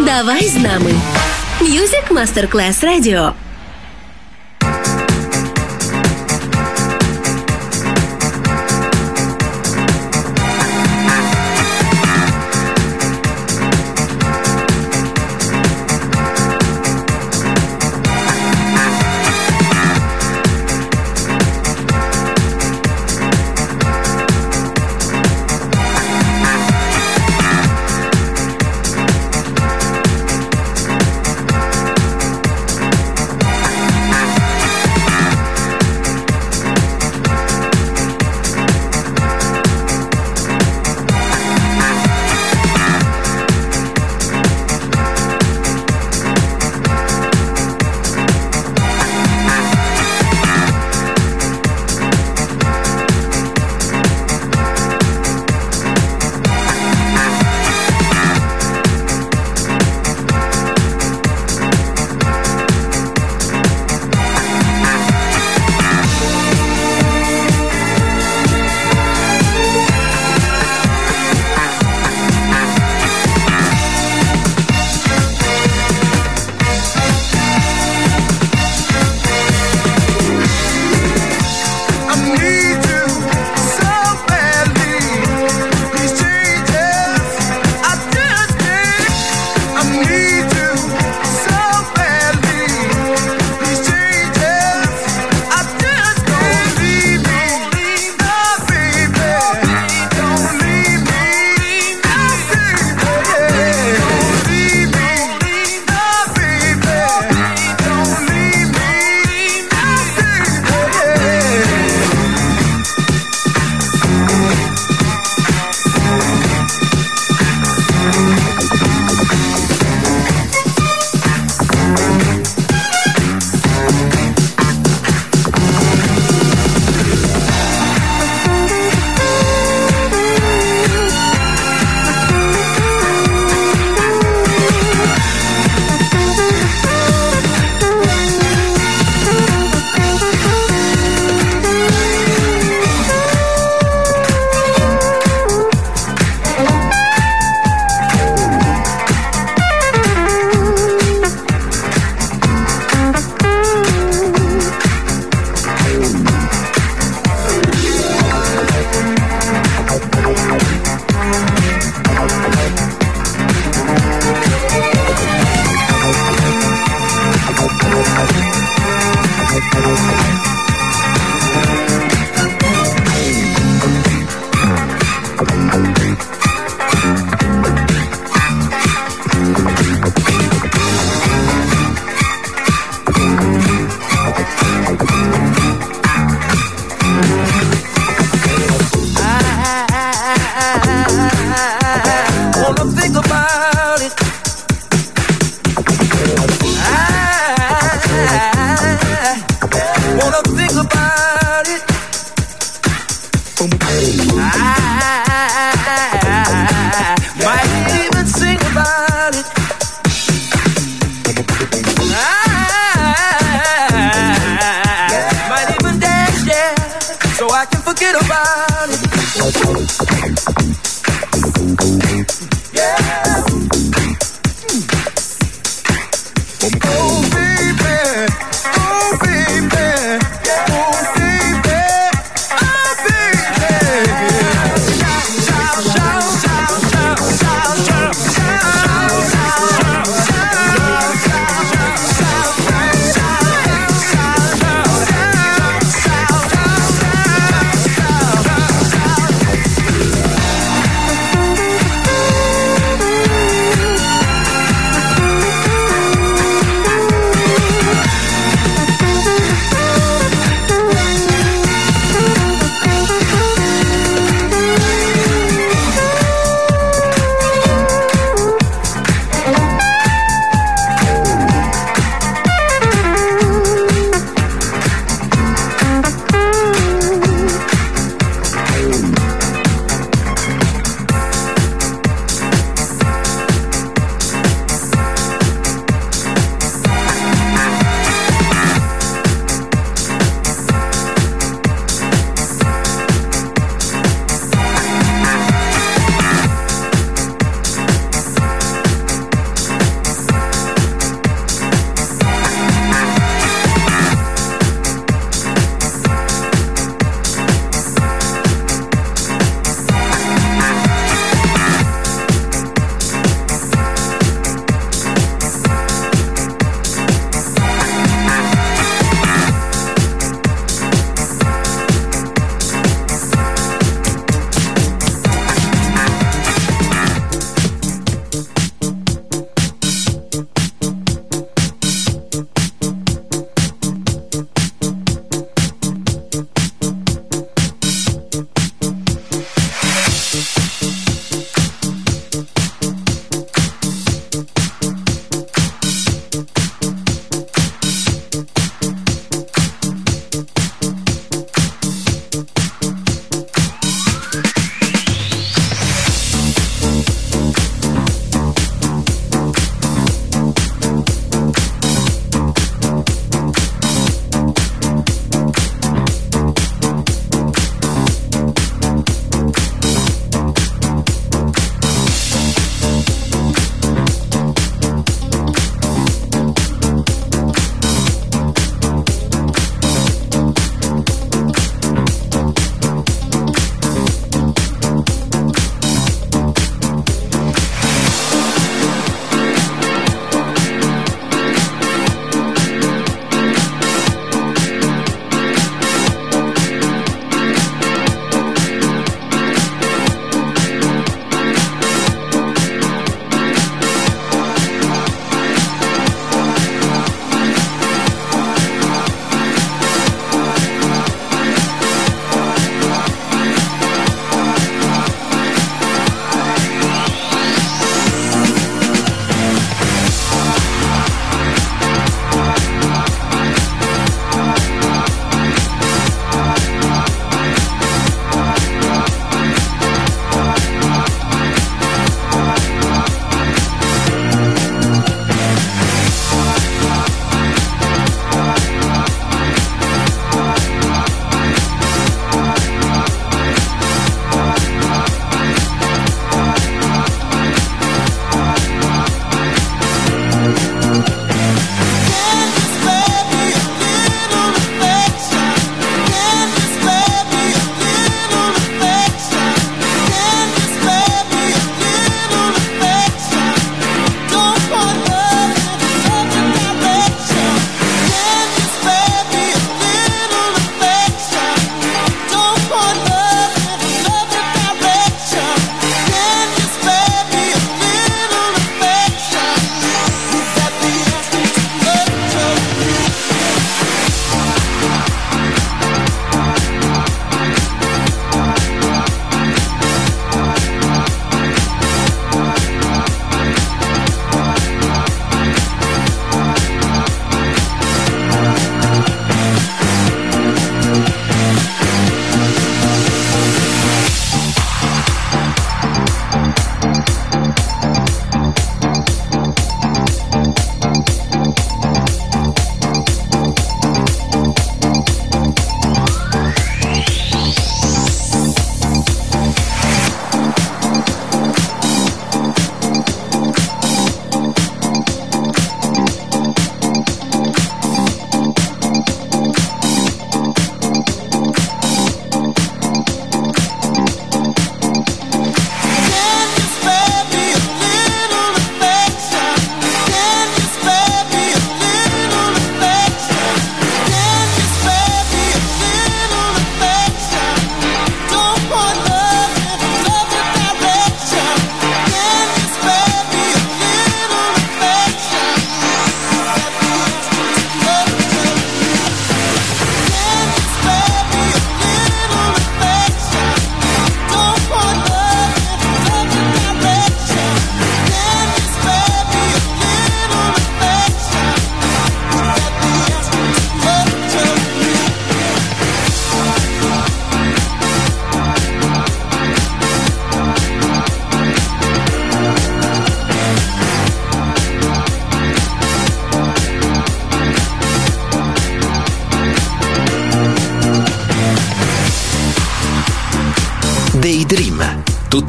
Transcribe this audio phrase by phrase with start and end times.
[0.00, 0.90] Давай з нами.
[1.60, 3.32] Music Masterclass Radio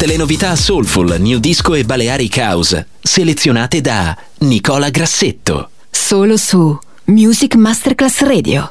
[0.02, 5.70] Tutte le novità soulful, new disco e Balearic House, selezionate da Nicola Grassetto.
[5.90, 8.68] Solo su Music Masterclass Radio.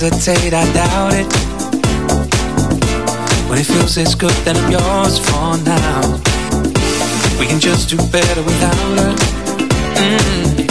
[0.00, 1.26] Hesitate, I doubt it.
[3.48, 6.00] When it feels this good, then I'm yours for now.
[7.40, 9.14] We can just do better without her.
[9.98, 10.68] Mm.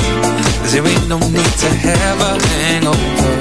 [0.62, 3.36] Cause there ain't no need to have a hangover.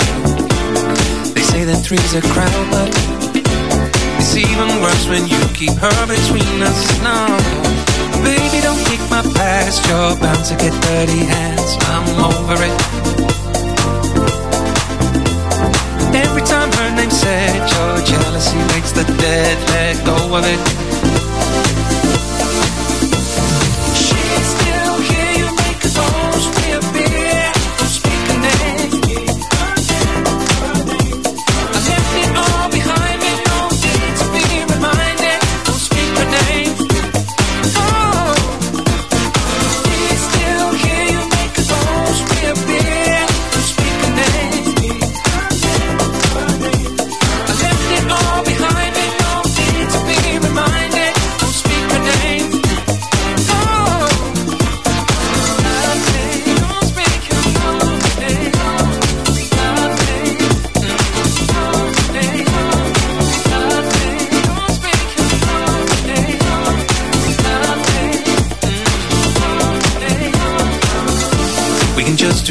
[1.35, 2.91] They say that three's a crowd, but
[4.19, 6.83] it's even worse when you keep her between us.
[7.01, 7.86] No,
[8.27, 9.87] baby, don't kick my past.
[9.87, 11.71] You're bound to get dirty hands.
[11.95, 12.77] I'm over it.
[16.25, 20.86] Every time her name's said, your jealousy makes the dead let go of it.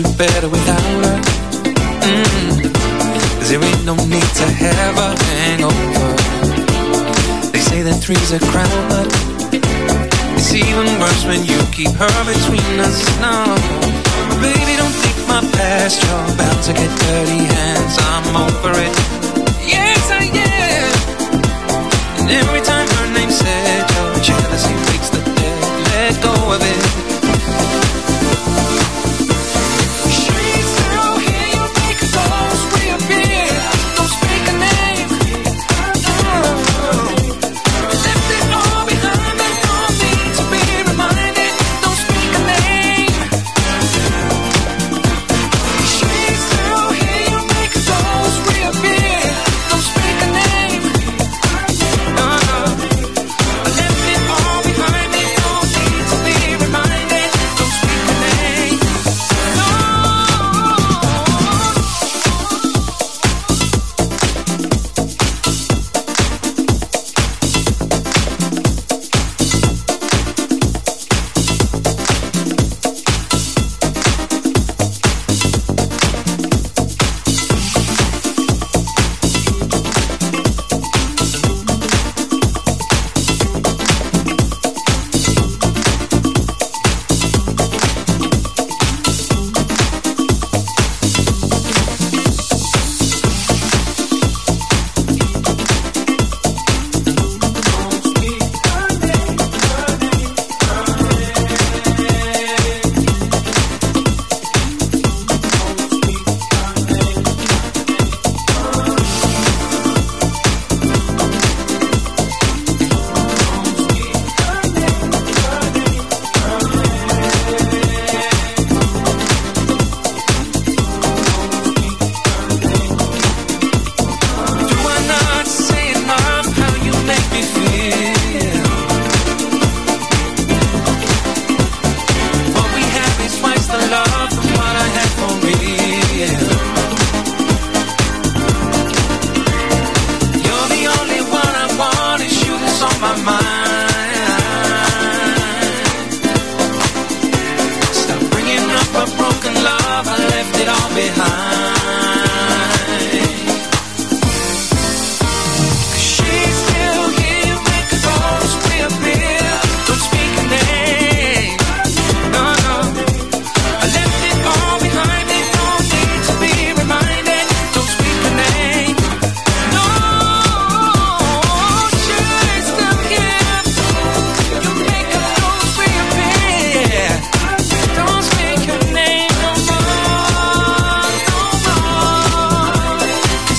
[0.03, 1.21] Better without her.
[2.03, 2.73] Mm.
[3.39, 6.11] Cause there ain't no need to have a hangover.
[7.53, 9.07] They say that three's a crowd, but
[10.35, 12.99] it's even worse when you keep her between us.
[13.23, 13.55] No,
[14.43, 16.03] baby, don't think my past.
[16.03, 17.95] You're about to get dirty hands.
[18.11, 18.95] I'm over it.
[19.63, 20.91] Yes, I am.
[22.19, 22.64] And every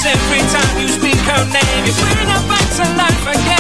[0.07, 1.85] every time you speak her name.
[1.85, 3.56] You bring her back to life again.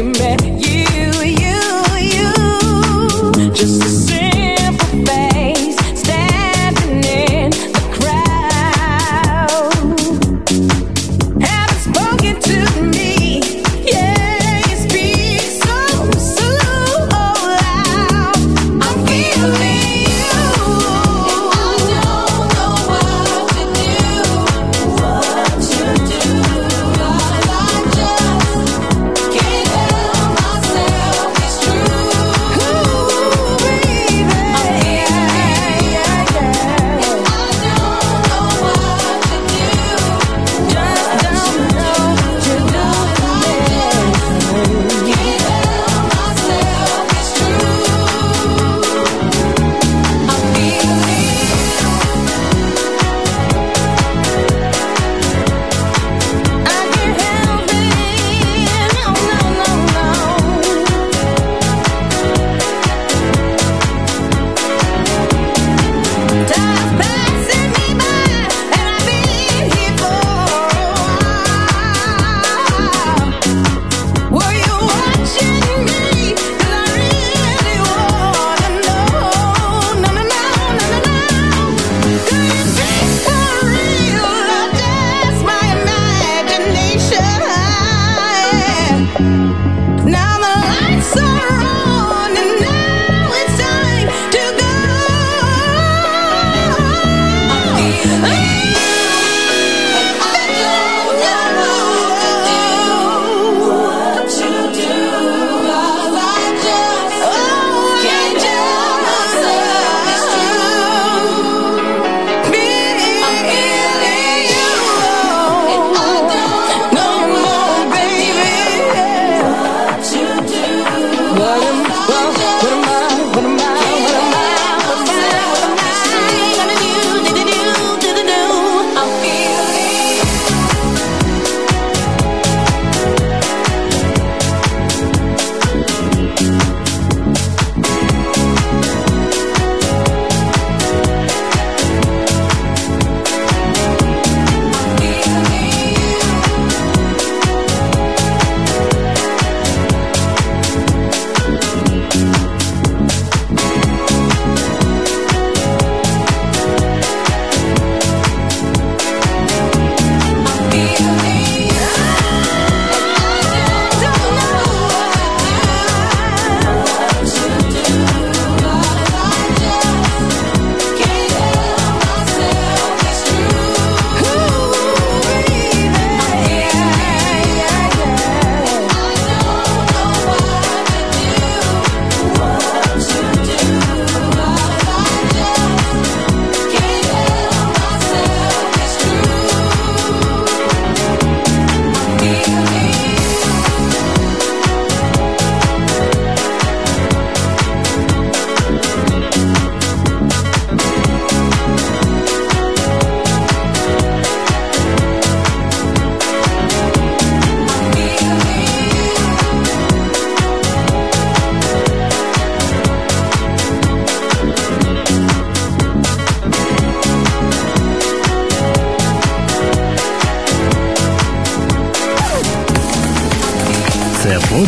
[0.00, 0.39] dime.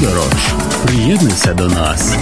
[0.02, 0.52] подорож.
[0.86, 2.14] Приєднуйся до нас.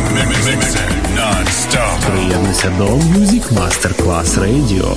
[2.06, 4.96] Приєднуйся до Music Masterclass Radio.